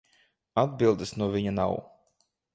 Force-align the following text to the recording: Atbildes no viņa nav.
Atbildes 0.61 1.13
no 1.23 1.29
viņa 1.37 1.55
nav. 1.61 1.77